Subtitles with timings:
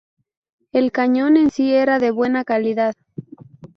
[0.71, 2.95] El cañón en sí era de buena calidad.